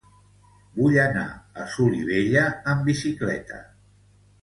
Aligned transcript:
Vull 0.79 0.97
anar 1.01 1.27
a 1.35 1.67
Solivella 1.75 2.49
amb 2.75 2.85
bicicleta. 2.91 3.65